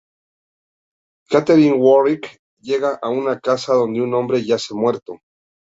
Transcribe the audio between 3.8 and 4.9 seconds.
un hombre yace